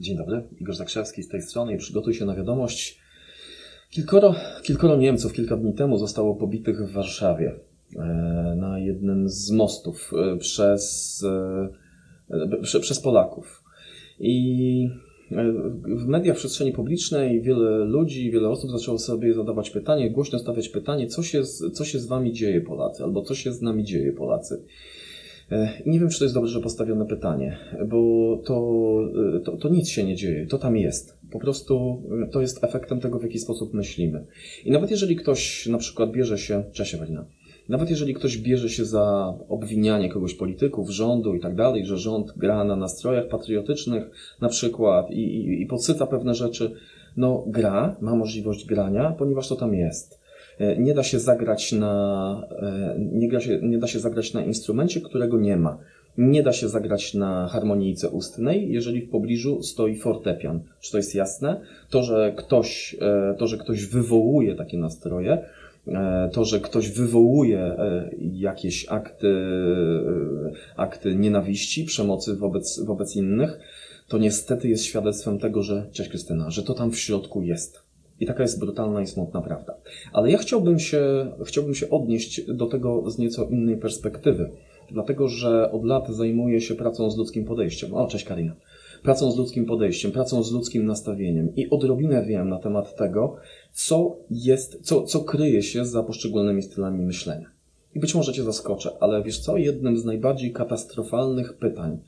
Dzień 0.00 0.16
dobry, 0.16 0.42
Igor 0.60 0.74
Zakrzewski 0.74 1.22
z 1.22 1.28
tej 1.28 1.42
strony 1.42 1.74
i 1.74 1.78
przygotuj 1.78 2.14
się 2.14 2.24
na 2.24 2.34
wiadomość. 2.34 2.98
Kilkoro, 3.90 4.34
kilkoro 4.62 4.96
Niemców 4.96 5.32
kilka 5.32 5.56
dni 5.56 5.74
temu 5.74 5.98
zostało 5.98 6.34
pobitych 6.34 6.88
w 6.88 6.92
Warszawie 6.92 7.54
e, 7.96 8.02
na 8.56 8.78
jednym 8.78 9.28
z 9.28 9.50
mostów 9.50 10.12
e, 10.14 10.36
przez, 10.36 11.24
e, 12.72 12.80
przez 12.80 13.00
Polaków. 13.00 13.64
I 14.18 14.88
w 15.84 16.06
mediach, 16.06 16.36
w 16.36 16.38
przestrzeni 16.38 16.72
publicznej 16.72 17.42
wiele 17.42 17.84
ludzi, 17.84 18.30
wiele 18.30 18.48
osób 18.48 18.70
zaczęło 18.70 18.98
sobie 18.98 19.34
zadawać 19.34 19.70
pytanie, 19.70 20.10
głośno 20.10 20.38
stawiać 20.38 20.68
pytanie, 20.68 21.06
co 21.06 21.22
się, 21.22 21.42
co 21.72 21.84
się 21.84 21.98
z 21.98 22.06
wami 22.06 22.32
dzieje 22.32 22.60
Polacy, 22.60 23.04
albo 23.04 23.22
co 23.22 23.34
się 23.34 23.52
z 23.52 23.62
nami 23.62 23.84
dzieje 23.84 24.12
Polacy. 24.12 24.64
E, 25.50 25.68
I 25.84 25.90
nie 25.90 26.00
wiem, 26.00 26.08
czy 26.08 26.18
to 26.18 26.24
jest 26.24 26.34
dobrze 26.34 26.60
postawione 26.60 27.06
pytanie, 27.06 27.56
bo 27.86 27.96
to, 28.44 28.74
e, 29.36 29.40
to, 29.40 29.56
to, 29.56 29.68
nic 29.68 29.88
się 29.88 30.04
nie 30.04 30.16
dzieje, 30.16 30.46
to 30.46 30.58
tam 30.58 30.76
jest. 30.76 31.18
Po 31.30 31.38
prostu 31.38 32.02
e, 32.24 32.28
to 32.28 32.40
jest 32.40 32.64
efektem 32.64 33.00
tego, 33.00 33.18
w 33.18 33.22
jaki 33.22 33.38
sposób 33.38 33.74
myślimy. 33.74 34.26
I 34.64 34.70
nawet 34.70 34.90
jeżeli 34.90 35.16
ktoś 35.16 35.66
na 35.66 35.78
przykład 35.78 36.10
bierze 36.10 36.38
się, 36.38 36.64
cześć 36.72 36.94
Ewelina, 36.94 37.24
nawet 37.68 37.90
jeżeli 37.90 38.14
ktoś 38.14 38.38
bierze 38.38 38.68
się 38.68 38.84
za 38.84 39.34
obwinianie 39.48 40.08
kogoś 40.08 40.34
polityków, 40.34 40.90
rządu 40.90 41.34
i 41.34 41.40
tak 41.40 41.54
dalej, 41.54 41.86
że 41.86 41.98
rząd 41.98 42.32
gra 42.36 42.64
na 42.64 42.76
nastrojach 42.76 43.28
patriotycznych 43.28 44.10
na 44.40 44.48
przykład 44.48 45.10
i, 45.10 45.20
i, 45.20 45.62
i 45.62 45.66
podsyca 45.66 46.06
pewne 46.06 46.34
rzeczy, 46.34 46.74
no 47.16 47.44
gra, 47.46 47.96
ma 48.00 48.14
możliwość 48.14 48.66
grania, 48.66 49.14
ponieważ 49.18 49.48
to 49.48 49.56
tam 49.56 49.74
jest. 49.74 50.23
E, 50.58 50.76
nie 50.76 50.94
da 50.94 51.02
się 51.02 51.18
zagrać 51.18 51.72
na, 51.72 52.46
e, 52.62 52.96
nie, 52.98 53.40
się, 53.40 53.58
nie 53.62 53.78
da 53.78 53.86
się 53.86 53.98
zagrać 53.98 54.34
na 54.34 54.44
instrumencie, 54.44 55.00
którego 55.00 55.38
nie 55.38 55.56
ma. 55.56 55.78
Nie 56.18 56.42
da 56.42 56.52
się 56.52 56.68
zagrać 56.68 57.14
na 57.14 57.48
harmonijce 57.48 58.08
ustnej, 58.08 58.72
jeżeli 58.72 59.00
w 59.00 59.10
pobliżu 59.10 59.62
stoi 59.62 59.96
fortepian. 59.96 60.60
Czy 60.80 60.92
to 60.92 60.96
jest 60.96 61.14
jasne? 61.14 61.60
To, 61.90 62.02
że 62.02 62.34
ktoś, 62.36 62.96
e, 63.00 63.34
to, 63.38 63.46
że 63.46 63.58
ktoś 63.58 63.86
wywołuje 63.86 64.54
takie 64.54 64.78
nastroje, 64.78 65.38
to, 66.32 66.44
że 66.44 66.60
ktoś 66.60 66.90
wywołuje 66.90 67.76
jakieś 68.20 68.86
akty, 68.88 69.34
akty 70.76 71.14
nienawiści, 71.14 71.84
przemocy 71.84 72.36
wobec, 72.36 72.80
wobec 72.80 73.16
innych, 73.16 73.58
to 74.08 74.18
niestety 74.18 74.68
jest 74.68 74.84
świadectwem 74.84 75.38
tego, 75.38 75.62
że, 75.62 75.86
cześć 75.92 76.10
Krystyna, 76.10 76.50
że 76.50 76.62
to 76.62 76.74
tam 76.74 76.90
w 76.90 76.98
środku 76.98 77.42
jest. 77.42 77.83
I 78.24 78.26
taka 78.26 78.42
jest 78.42 78.60
brutalna 78.60 79.02
i 79.02 79.06
smutna 79.06 79.42
prawda. 79.42 79.74
Ale 80.12 80.30
ja 80.30 80.38
chciałbym 80.38 80.78
się, 80.78 81.02
chciałbym 81.44 81.74
się 81.74 81.90
odnieść 81.90 82.40
do 82.52 82.66
tego 82.66 83.10
z 83.10 83.18
nieco 83.18 83.44
innej 83.44 83.76
perspektywy. 83.76 84.50
Dlatego, 84.90 85.28
że 85.28 85.70
od 85.72 85.84
lat 85.84 86.08
zajmuję 86.08 86.60
się 86.60 86.74
pracą 86.74 87.10
z 87.10 87.16
ludzkim 87.16 87.44
podejściem. 87.44 87.94
O, 87.94 88.06
cześć 88.06 88.24
Karina. 88.24 88.54
Pracą 89.02 89.30
z 89.30 89.38
ludzkim 89.38 89.66
podejściem, 89.66 90.12
pracą 90.12 90.42
z 90.42 90.52
ludzkim 90.52 90.86
nastawieniem 90.86 91.56
i 91.56 91.70
odrobinę 91.70 92.24
wiem 92.26 92.48
na 92.48 92.58
temat 92.58 92.96
tego, 92.96 93.36
co 93.72 94.16
jest, 94.30 94.80
co, 94.82 95.02
co 95.02 95.20
kryje 95.20 95.62
się 95.62 95.86
za 95.86 96.02
poszczególnymi 96.02 96.62
stylami 96.62 97.04
myślenia. 97.04 97.50
I 97.94 98.00
być 98.00 98.14
może 98.14 98.32
Cię 98.32 98.42
zaskoczę, 98.42 98.90
ale 99.00 99.22
wiesz 99.22 99.38
co? 99.38 99.56
Jednym 99.56 99.98
z 99.98 100.04
najbardziej 100.04 100.52
katastrofalnych 100.52 101.56
pytań, 101.56 101.98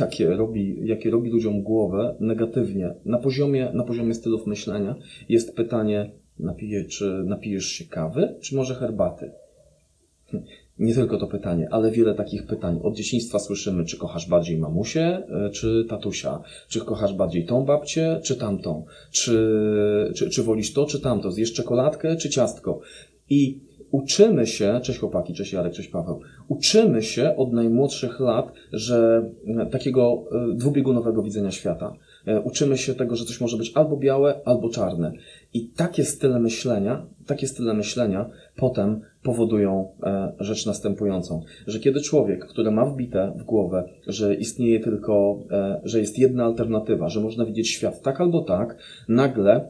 jakie 0.00 0.28
robi, 0.28 0.76
jakie 0.84 1.10
robi 1.10 1.30
ludziom 1.30 1.62
głowę 1.62 2.16
negatywnie 2.20 2.94
na 3.04 3.18
poziomie, 3.18 3.70
na 3.74 3.84
poziomie 3.84 4.14
stylów 4.14 4.46
myślenia, 4.46 4.94
jest 5.28 5.56
pytanie, 5.56 6.10
napije, 6.38 6.84
czy 6.84 7.22
napijesz 7.26 7.66
się 7.66 7.84
kawy, 7.84 8.34
czy 8.40 8.56
może 8.56 8.74
herbaty? 8.74 9.30
Nie 10.78 10.94
tylko 10.94 11.18
to 11.18 11.26
pytanie, 11.26 11.68
ale 11.70 11.90
wiele 11.90 12.14
takich 12.14 12.46
pytań. 12.46 12.80
Od 12.82 12.96
dzieciństwa 12.96 13.38
słyszymy, 13.38 13.84
czy 13.84 13.98
kochasz 13.98 14.28
bardziej 14.28 14.58
mamusię, 14.58 15.02
e, 15.06 15.50
czy 15.50 15.84
tatusia, 15.88 16.40
czy 16.68 16.80
kochasz 16.80 17.14
bardziej 17.14 17.46
tą 17.46 17.64
babcię, 17.64 18.20
czy 18.24 18.36
tamtą, 18.36 18.84
czy, 19.10 20.12
czy, 20.16 20.30
czy 20.30 20.42
wolisz 20.42 20.72
to, 20.72 20.86
czy 20.86 21.00
tamto, 21.00 21.30
zjesz 21.30 21.52
czekoladkę, 21.52 22.16
czy 22.16 22.30
ciastko. 22.30 22.80
I 23.30 23.60
uczymy 23.90 24.46
się, 24.46 24.80
cześć 24.82 24.98
chłopaki, 24.98 25.34
cześć 25.34 25.52
Jarek, 25.52 25.72
cześć 25.72 25.88
Paweł, 25.88 26.20
uczymy 26.48 27.02
się 27.02 27.36
od 27.36 27.52
najmłodszych 27.52 28.20
lat, 28.20 28.52
że 28.72 29.30
e, 29.46 29.66
takiego 29.66 30.24
e, 30.52 30.54
dwubiegunowego 30.54 31.22
widzenia 31.22 31.50
świata. 31.50 31.96
E, 32.26 32.40
uczymy 32.40 32.78
się 32.78 32.94
tego, 32.94 33.16
że 33.16 33.24
coś 33.24 33.40
może 33.40 33.56
być 33.56 33.72
albo 33.74 33.96
białe, 33.96 34.40
albo 34.44 34.68
czarne. 34.68 35.12
I 35.54 35.68
takie 35.68 36.04
style 36.04 36.40
myślenia, 36.40 37.06
takie 37.26 37.46
style 37.46 37.74
myślenia 37.74 38.30
potem 38.56 39.00
powodują 39.22 39.88
rzecz 40.40 40.66
następującą, 40.66 41.42
że 41.66 41.78
kiedy 41.78 42.00
człowiek, 42.00 42.46
który 42.46 42.70
ma 42.70 42.86
wbite 42.86 43.32
w 43.36 43.44
głowę, 43.44 43.88
że 44.06 44.34
istnieje 44.34 44.80
tylko, 44.80 45.38
że 45.84 46.00
jest 46.00 46.18
jedna 46.18 46.44
alternatywa, 46.44 47.08
że 47.08 47.20
można 47.20 47.44
widzieć 47.44 47.70
świat 47.70 48.02
tak 48.02 48.20
albo 48.20 48.42
tak, 48.42 48.76
nagle, 49.08 49.68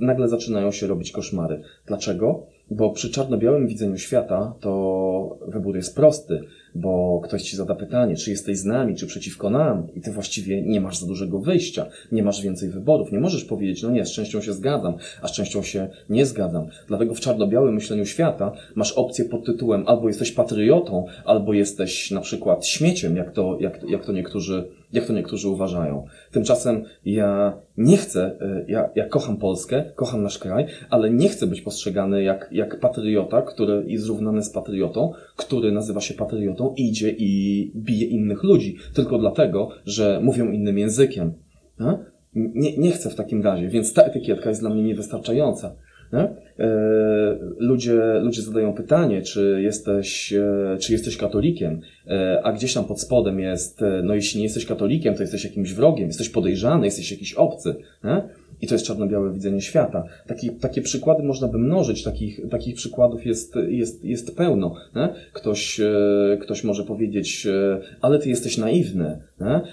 nagle 0.00 0.28
zaczynają 0.28 0.70
się 0.70 0.86
robić 0.86 1.12
koszmary. 1.12 1.62
Dlaczego? 1.86 2.46
Bo 2.70 2.90
przy 2.90 3.10
czarno-białym 3.10 3.66
widzeniu 3.66 3.98
świata 3.98 4.54
to 4.60 5.38
wybór 5.48 5.76
jest 5.76 5.94
prosty, 5.96 6.40
bo 6.74 7.20
ktoś 7.24 7.42
ci 7.42 7.56
zada 7.56 7.74
pytanie, 7.74 8.16
czy 8.16 8.30
jesteś 8.30 8.58
z 8.58 8.64
nami, 8.64 8.94
czy 8.94 9.06
przeciwko 9.06 9.50
nam, 9.50 9.86
i 9.94 10.00
ty 10.00 10.12
właściwie 10.12 10.62
nie 10.62 10.80
masz 10.80 10.98
za 10.98 11.06
dużego 11.06 11.38
wyjścia, 11.38 11.86
nie 12.12 12.22
masz 12.22 12.42
więcej 12.42 12.68
wyborów. 12.68 13.12
Nie 13.12 13.20
możesz 13.20 13.44
powiedzieć, 13.44 13.82
no 13.82 13.90
nie, 13.90 14.06
z 14.06 14.12
częścią 14.12 14.40
się 14.40 14.52
zgadzam, 14.52 14.94
a 15.22 15.28
z 15.28 15.32
częścią 15.32 15.62
się 15.62 15.88
nie 16.10 16.26
zgadzam. 16.26 16.66
Dlatego 16.88 17.14
w 17.14 17.20
czarno-białym 17.20 17.74
myśleniu 17.74 18.06
świata 18.06 18.52
masz 18.74 18.92
opcję 18.92 19.24
pod 19.24 19.44
tytułem 19.44 19.84
albo 19.86 20.08
jesteś 20.08 20.32
patriotą, 20.32 21.06
albo 21.24 21.52
jesteś 21.52 22.10
na 22.10 22.20
przykład 22.20 22.66
śmieciem, 22.66 23.16
jak 23.16 23.32
to, 23.32 23.58
jak, 23.60 23.82
jak 23.88 24.04
to 24.04 24.12
niektórzy 24.12 24.64
jak 24.94 25.06
to 25.06 25.12
niektórzy 25.12 25.48
uważają. 25.48 26.06
Tymczasem 26.30 26.84
ja 27.04 27.58
nie 27.76 27.96
chcę, 27.96 28.36
e, 28.40 28.64
ja, 28.68 28.90
ja 28.94 29.08
kocham 29.08 29.36
Polskę, 29.36 29.84
kocham 29.94 30.22
nasz 30.22 30.38
kraj, 30.38 30.66
ale 30.90 31.10
nie 31.10 31.28
chcę 31.28 31.46
być 31.46 31.60
postrzegany 31.60 32.22
jak, 32.22 32.48
jak 32.52 32.80
patriota, 32.80 33.42
który 33.42 33.84
jest 33.86 34.04
zrównany 34.04 34.42
z 34.42 34.50
patriotą, 34.50 35.12
który 35.36 35.72
nazywa 35.72 36.00
się 36.00 36.14
patriotą, 36.14 36.74
idzie 36.76 37.10
i 37.10 37.72
bije 37.76 38.06
innych 38.06 38.42
ludzi, 38.42 38.76
tylko 38.94 39.18
dlatego, 39.18 39.68
że 39.86 40.20
mówią 40.22 40.50
innym 40.50 40.78
językiem. 40.78 41.32
Nie, 42.34 42.76
nie 42.76 42.90
chcę 42.90 43.10
w 43.10 43.14
takim 43.14 43.42
razie, 43.42 43.68
więc 43.68 43.92
ta 43.92 44.02
etykietka 44.02 44.48
jest 44.48 44.60
dla 44.60 44.70
mnie 44.70 44.82
niewystarczająca. 44.82 45.76
E, 46.12 47.38
ludzie, 47.58 48.00
ludzie 48.20 48.42
zadają 48.42 48.72
pytanie, 48.72 49.22
czy 49.22 49.60
jesteś, 49.62 50.32
e, 50.32 50.76
czy 50.80 50.92
jesteś 50.92 51.16
katolikiem, 51.16 51.80
e, 52.06 52.40
a 52.44 52.52
gdzieś 52.52 52.74
tam 52.74 52.84
pod 52.84 53.00
spodem 53.00 53.40
jest, 53.40 53.80
no 54.02 54.14
jeśli 54.14 54.38
nie 54.38 54.44
jesteś 54.44 54.66
katolikiem, 54.66 55.14
to 55.14 55.22
jesteś 55.22 55.44
jakimś 55.44 55.72
wrogiem, 55.72 56.06
jesteś 56.06 56.28
podejrzany, 56.28 56.86
jesteś 56.86 57.10
jakiś 57.10 57.34
obcy. 57.34 57.74
Nie? 58.04 58.22
I 58.64 58.66
to 58.66 58.74
jest 58.74 58.86
czarno-białe 58.86 59.32
widzenie 59.32 59.60
świata. 59.60 60.04
Taki, 60.26 60.50
takie 60.50 60.82
przykłady 60.82 61.22
można 61.22 61.48
by 61.48 61.58
mnożyć, 61.58 62.02
takich, 62.02 62.48
takich 62.50 62.74
przykładów 62.74 63.26
jest, 63.26 63.54
jest, 63.68 64.04
jest 64.04 64.36
pełno. 64.36 64.74
Ktoś, 65.32 65.80
ktoś 66.40 66.64
może 66.64 66.84
powiedzieć, 66.84 67.46
ale 68.00 68.18
ty 68.18 68.28
jesteś 68.28 68.58
naiwny, 68.58 69.18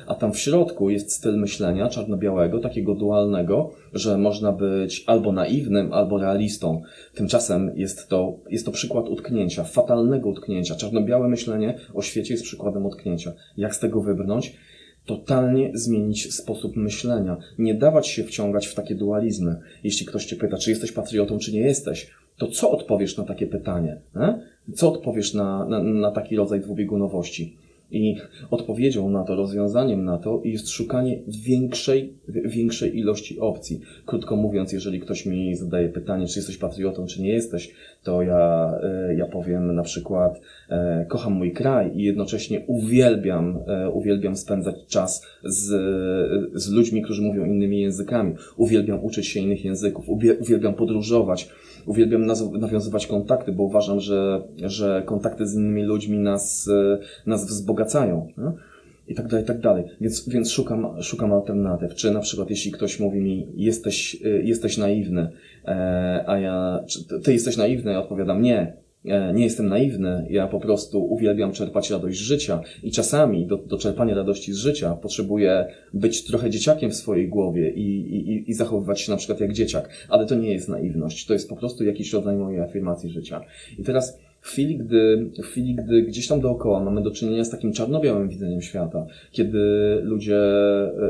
a 0.08 0.16
tam 0.16 0.34
w 0.34 0.40
środku 0.40 0.90
jest 0.90 1.12
styl 1.12 1.40
myślenia 1.40 1.90
czarno-białego, 1.90 2.60
takiego 2.60 2.96
dualnego, 2.96 3.72
że 3.94 4.18
można 4.18 4.52
być 4.52 5.04
albo 5.08 5.32
naiwnym, 5.32 5.94
albo 5.94 6.18
realistą. 6.18 6.82
Tymczasem 7.16 7.72
jest 7.76 8.08
to, 8.08 8.34
jest 8.50 8.66
to 8.66 8.72
przykład 8.72 9.10
utknięcia, 9.10 9.64
fatalnego 9.64 10.30
utknięcia. 10.30 10.76
Czarno-białe 10.76 11.28
myślenie 11.28 11.78
o 11.94 12.02
świecie 12.02 12.34
jest 12.34 12.44
przykładem 12.44 12.86
utknięcia. 12.86 13.34
Jak 13.58 13.76
z 13.76 13.80
tego 13.80 14.02
wybrnąć? 14.02 14.54
Totalnie 15.06 15.72
zmienić 15.74 16.34
sposób 16.34 16.76
myślenia. 16.76 17.38
Nie 17.60 17.74
dawać 17.76 18.08
się 18.08 18.24
wciągać 18.24 18.68
w 18.68 18.76
takie 18.76 18.96
dualizmy. 18.96 19.56
Jeśli 19.84 20.06
ktoś 20.06 20.26
cię 20.26 20.36
pyta, 20.36 20.58
czy 20.58 20.70
jesteś 20.70 20.92
patriotą, 20.92 21.40
czy 21.40 21.54
nie 21.54 21.62
jesteś, 21.62 22.12
to 22.38 22.48
co 22.48 22.72
odpowiesz 22.72 23.18
na 23.18 23.24
takie 23.24 23.48
pytanie? 23.48 24.02
E? 24.16 24.42
Co 24.76 24.94
odpowiesz 24.94 25.34
na, 25.34 25.66
na, 25.66 25.84
na 25.84 26.12
taki 26.12 26.36
rodzaj 26.36 26.60
dwubiegunowości? 26.60 27.58
I 27.92 28.16
odpowiedzią 28.52 29.10
na 29.10 29.24
to, 29.24 29.36
rozwiązaniem 29.36 30.04
na 30.04 30.18
to 30.18 30.42
jest 30.46 30.70
szukanie 30.70 31.20
większej, 31.28 32.14
większej 32.28 32.98
ilości 32.98 33.40
opcji. 33.40 33.82
Krótko 34.06 34.36
mówiąc, 34.36 34.74
jeżeli 34.74 35.00
ktoś 35.00 35.26
mi 35.26 35.56
zadaje 35.56 35.90
pytanie, 35.90 36.28
czy 36.28 36.40
jesteś 36.40 36.58
patriotą, 36.58 37.06
czy 37.06 37.22
nie 37.22 37.30
jesteś, 37.30 37.74
to 38.04 38.22
ja, 38.22 38.74
e, 38.84 39.16
ja 39.16 39.26
powiem 39.26 39.76
na 39.76 39.84
przykład, 39.84 40.42
e, 40.70 41.06
kocham 41.10 41.34
mój 41.34 41.52
kraj 41.52 41.92
i 41.96 42.04
jednocześnie 42.04 42.64
uwielbiam, 42.68 43.60
e, 43.68 43.90
uwielbiam 43.90 44.36
spędzać 44.36 44.76
czas 44.88 45.26
z, 45.44 45.68
z 46.54 46.72
ludźmi, 46.72 47.02
którzy 47.02 47.22
mówią 47.22 47.46
innymi 47.46 47.82
językami. 47.82 48.36
Uwielbiam 48.58 49.04
uczyć 49.04 49.28
się 49.28 49.40
innych 49.40 49.66
języków, 49.66 50.10
uwielbiam 50.40 50.74
podróżować 50.74 51.50
uwielbiam 51.86 52.26
nawiązywać 52.60 53.08
kontakty, 53.08 53.52
bo 53.52 53.64
uważam, 53.64 54.00
że, 54.00 54.42
że 54.58 55.04
kontakty 55.06 55.48
z 55.48 55.56
innymi 55.56 55.84
ludźmi 55.84 56.20
nas, 56.20 56.68
e, 56.68 56.98
nas 57.26 57.46
wzbogacają. 57.46 58.28
No? 58.38 58.54
I 59.08 59.16
tak 59.16 59.28
dalej, 59.28 59.44
i 59.44 59.48
tak 59.48 59.60
dalej. 59.60 59.84
Więc, 60.02 60.30
więc 60.30 60.52
szukam, 60.52 61.02
szukam 61.02 61.34
alternatyw. 61.34 61.96
Czy 61.96 62.12
na 62.12 62.20
przykład, 62.20 62.50
jeśli 62.50 62.72
ktoś 62.72 63.00
mówi 63.00 63.20
mi, 63.20 63.48
jesteś, 63.56 64.22
e, 64.26 64.30
jesteś 64.30 64.78
naiwny, 64.78 65.30
e, 65.66 66.24
a 66.28 66.40
ja, 66.40 66.84
czy 66.88 67.20
ty 67.24 67.34
jesteś 67.34 67.58
naiwny, 67.58 67.92
ja 67.92 68.00
odpowiadam, 68.00 68.42
nie, 68.42 68.74
nie 69.06 69.44
jestem 69.44 69.70
naiwny, 69.70 70.28
ja 70.30 70.48
po 70.48 70.60
prostu 70.60 71.06
uwielbiam 71.06 71.52
czerpać 71.52 71.90
radość 71.90 72.20
z 72.20 72.22
życia. 72.22 72.62
I 72.84 72.92
czasami 72.92 73.48
do, 73.48 73.58
do 73.58 73.78
czerpania 73.78 74.16
radości 74.16 74.54
z 74.54 74.58
życia 74.58 74.96
potrzebuję 74.96 75.66
być 75.94 76.24
trochę 76.24 76.50
dzieciakiem 76.50 76.92
w 76.92 76.96
swojej 76.96 77.30
głowie 77.30 77.72
i, 77.72 78.16
i, 78.16 78.52
i 78.52 78.54
zachowywać 78.54 79.02
się 79.02 79.12
na 79.12 79.18
przykład 79.18 79.40
jak 79.40 79.54
dzieciak, 79.54 79.90
ale 80.10 80.26
to 80.26 80.36
nie 80.36 80.54
jest 80.54 80.70
naiwność, 80.70 81.26
to 81.26 81.34
jest 81.34 81.50
po 81.50 81.56
prostu 81.56 81.84
jakiś 81.84 82.14
rodzaj 82.14 82.38
mojej 82.38 82.62
afirmacji 82.62 83.10
życia. 83.10 83.42
I 83.80 83.84
teraz 83.84 84.20
w 84.42 84.48
chwili, 84.48 84.78
gdy, 84.78 85.30
w 85.44 85.46
chwili, 85.46 85.76
gdy 85.76 86.02
gdzieś 86.02 86.28
tam 86.28 86.42
dookoła 86.42 86.84
mamy 86.84 87.02
do 87.02 87.12
czynienia 87.12 87.44
z 87.44 87.50
takim 87.50 87.74
czarno-białym 87.74 88.30
widzeniem 88.30 88.62
świata, 88.62 89.06
kiedy 89.32 89.60
ludzie, 90.04 90.40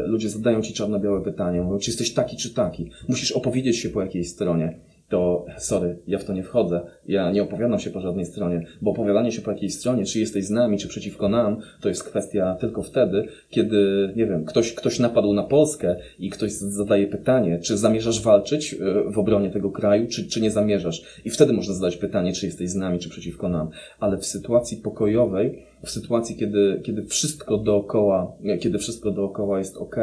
ludzie 0.06 0.30
zadają 0.30 0.62
ci 0.62 0.74
czarno-białe 0.74 1.24
pytanie, 1.24 1.62
mówią, 1.62 1.80
czy 1.80 1.90
jesteś 1.90 2.14
taki, 2.14 2.38
czy 2.38 2.54
taki, 2.54 2.90
musisz 3.10 3.32
opowiedzieć 3.32 3.78
się 3.78 3.90
po 3.90 4.02
jakiejś 4.02 4.30
stronie, 4.30 4.80
to 5.12 5.46
sorry, 5.58 5.98
ja 6.08 6.20
w 6.20 6.24
to 6.24 6.34
nie 6.34 6.44
wchodzę. 6.44 6.82
Ja 7.08 7.32
nie 7.32 7.44
opowiadam 7.44 7.80
się 7.80 7.90
po 7.90 8.02
żadnej 8.02 8.26
stronie, 8.26 8.66
bo 8.82 8.92
opowiadanie 8.92 9.32
się 9.32 9.42
po 9.42 9.52
jakiejś 9.52 9.74
stronie, 9.74 10.06
czy 10.06 10.20
jesteś 10.20 10.46
z 10.46 10.50
nami, 10.50 10.78
czy 10.78 10.88
przeciwko 10.88 11.30
nam, 11.30 11.58
to 11.82 11.90
jest 11.90 12.04
kwestia 12.04 12.56
tylko 12.60 12.84
wtedy, 12.84 13.28
kiedy, 13.50 14.14
nie 14.16 14.26
wiem, 14.26 14.46
ktoś, 14.46 14.74
ktoś 14.74 15.00
napadł 15.00 15.34
na 15.34 15.44
Polskę 15.44 15.96
i 16.20 16.30
ktoś 16.30 16.52
zadaje 16.52 17.08
pytanie, 17.08 17.60
czy 17.60 17.78
zamierzasz 17.78 18.22
walczyć 18.22 18.74
e, 18.74 18.78
w 19.12 19.20
obronie 19.20 19.50
tego 19.50 19.72
kraju, 19.72 20.08
czy, 20.08 20.28
czy 20.28 20.42
nie 20.42 20.52
zamierzasz. 20.52 21.04
I 21.26 21.30
wtedy 21.30 21.54
można 21.54 21.74
zadać 21.74 21.98
pytanie, 21.98 22.34
czy 22.34 22.46
jesteś 22.46 22.70
z 22.70 22.76
nami, 22.76 23.00
czy 23.00 23.10
przeciwko 23.10 23.50
nam. 23.50 23.70
Ale 24.00 24.18
w 24.18 24.26
sytuacji 24.26 24.78
pokojowej, 24.78 25.66
w 25.84 25.90
sytuacji, 25.90 26.36
kiedy, 26.36 26.82
kiedy 26.84 27.04
wszystko 27.04 27.58
dookoła, 27.58 28.32
kiedy 28.60 28.78
wszystko 28.78 29.12
dookoła 29.12 29.60
jest 29.60 29.78
ok, 29.78 29.96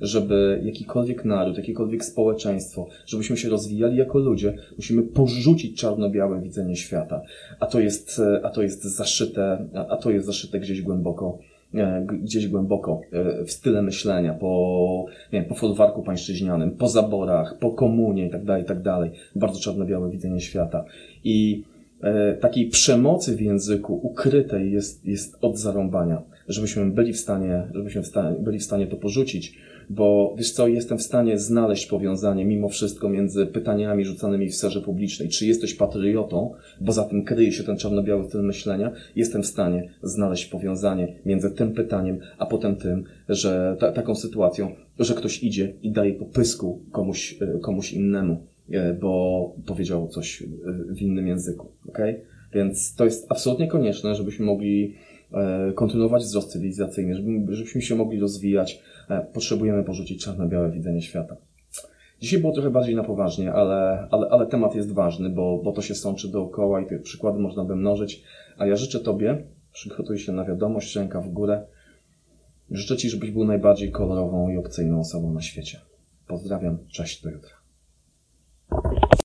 żeby 0.00 0.60
jakikolwiek 0.64 1.24
naród, 1.24 1.56
jakiekolwiek 1.56 2.04
społeczeństwo, 2.04 2.86
żebyśmy 3.06 3.36
się 3.36 3.48
rozwijali 3.48 3.96
jako 3.96 4.18
ludzie, 4.18 4.54
musimy 4.76 5.02
porzucić 5.02 5.80
czarno-białe 5.80 6.40
widzenie 6.40 6.76
świata. 6.76 7.22
A 7.60 7.66
to 7.66 7.80
jest, 7.80 8.20
a 8.42 8.50
to 8.50 8.62
jest 8.62 8.84
zaszyte, 8.84 9.66
a 9.88 9.96
to 9.96 10.10
jest 10.10 10.26
zaszyte 10.26 10.60
gdzieś 10.60 10.82
głęboko 10.82 11.38
e, 11.74 12.06
gdzieś 12.22 12.48
głęboko 12.48 13.00
e, 13.12 13.44
w 13.44 13.52
style 13.52 13.82
myślenia, 13.82 14.34
po, 14.34 15.04
nie 15.32 15.40
wiem, 15.40 15.48
po 15.48 15.54
folwarku 15.54 16.02
pańszczyźnianym, 16.02 16.70
po 16.70 16.88
zaborach, 16.88 17.58
po 17.58 17.70
komunie 17.70 18.26
i 18.26 18.30
tak 18.30 18.44
dalej, 18.44 18.62
i 18.62 18.66
tak. 18.66 18.78
Bardzo 19.36 19.60
czarno-białe 19.60 20.10
widzenie 20.10 20.40
świata. 20.40 20.84
I 21.24 21.64
takiej 22.40 22.68
przemocy 22.68 23.36
w 23.36 23.40
języku 23.40 24.00
ukrytej 24.02 24.72
jest, 24.72 25.04
jest 25.04 25.36
od 25.40 25.58
zarąbania, 25.58 26.22
żebyśmy 26.48 26.90
byli 26.90 27.12
w 27.12 27.20
stanie, 27.20 27.62
żebyśmy 27.74 28.02
w 28.02 28.06
stanie, 28.06 28.36
byli 28.40 28.58
w 28.58 28.64
stanie 28.64 28.86
to 28.86 28.96
porzucić, 28.96 29.58
bo 29.90 30.34
wiesz 30.38 30.52
co, 30.52 30.68
jestem 30.68 30.98
w 30.98 31.02
stanie 31.02 31.38
znaleźć 31.38 31.86
powiązanie 31.86 32.44
mimo 32.44 32.68
wszystko 32.68 33.08
między 33.08 33.46
pytaniami 33.46 34.04
rzucanymi 34.04 34.48
w 34.48 34.54
sferze 34.54 34.80
publicznej, 34.80 35.28
czy 35.28 35.46
jesteś 35.46 35.74
patriotą, 35.74 36.54
bo 36.80 36.92
za 36.92 37.04
tym 37.04 37.24
kryje 37.24 37.52
się 37.52 37.64
ten 37.64 37.76
czarno-biały 37.76 38.24
styl 38.24 38.42
myślenia, 38.42 38.92
jestem 39.16 39.42
w 39.42 39.46
stanie 39.46 39.88
znaleźć 40.02 40.46
powiązanie 40.46 41.14
między 41.26 41.50
tym 41.50 41.72
pytaniem, 41.72 42.18
a 42.38 42.46
potem 42.46 42.76
tym, 42.76 43.04
że 43.28 43.76
ta, 43.80 43.92
taką 43.92 44.14
sytuacją, 44.14 44.74
że 44.98 45.14
ktoś 45.14 45.42
idzie 45.42 45.72
i 45.82 45.90
daje 45.90 46.14
po 46.14 46.24
pysku 46.24 46.80
komuś, 46.92 47.36
e, 47.42 47.58
komuś 47.58 47.92
innemu. 47.92 48.46
E, 48.70 48.94
bo 48.94 49.54
powiedział 49.66 50.08
coś 50.08 50.42
e, 50.42 50.46
w 50.94 51.02
innym 51.02 51.26
języku. 51.26 51.72
Okay? 51.88 52.20
Więc 52.52 52.94
to 52.94 53.04
jest 53.04 53.26
absolutnie 53.32 53.68
konieczne, 53.68 54.14
żebyśmy 54.14 54.46
mogli 54.46 54.94
e, 55.32 55.72
kontynuować 55.72 56.22
wzrost 56.22 56.50
cywilizacyjny, 56.50 57.14
żebyśmy 57.48 57.82
się 57.82 57.94
mogli 57.94 58.20
rozwijać. 58.20 58.82
Potrzebujemy 59.32 59.84
porzucić 59.84 60.24
czarno-białe 60.24 60.70
widzenie 60.70 61.02
świata. 61.02 61.36
Dzisiaj 62.20 62.40
było 62.40 62.52
trochę 62.52 62.70
bardziej 62.70 62.96
na 62.96 63.04
poważnie, 63.04 63.52
ale, 63.52 64.08
ale, 64.10 64.28
ale 64.28 64.46
temat 64.46 64.74
jest 64.74 64.92
ważny, 64.92 65.30
bo, 65.30 65.60
bo 65.64 65.72
to 65.72 65.82
się 65.82 65.94
sączy 65.94 66.28
dookoła 66.28 66.80
i 66.80 66.86
te 66.86 66.98
przykłady 66.98 67.38
można 67.38 67.64
by 67.64 67.76
mnożyć. 67.76 68.22
A 68.58 68.66
ja 68.66 68.76
życzę 68.76 69.00
Tobie, 69.00 69.42
przygotuj 69.72 70.18
się 70.18 70.32
na 70.32 70.44
wiadomość, 70.44 70.96
ręka 70.96 71.20
w 71.20 71.28
górę. 71.28 71.66
Życzę 72.70 72.96
Ci, 72.96 73.10
żebyś 73.10 73.30
był 73.30 73.44
najbardziej 73.44 73.90
kolorową 73.90 74.48
i 74.48 74.56
opcyjną 74.56 75.00
osobą 75.00 75.32
na 75.32 75.40
świecie. 75.40 75.80
Pozdrawiam, 76.26 76.78
cześć, 76.88 77.22
do 77.22 77.30
jutra. 77.30 77.55